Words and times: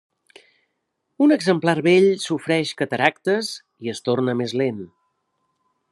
Un 1.25 1.33
exemplar 1.35 1.75
vell 1.89 2.07
sofreix 2.25 2.73
cataractes 2.81 3.53
i 3.87 3.95
es 3.95 4.03
torna 4.09 4.39
més 4.41 4.57
lent. 4.63 4.85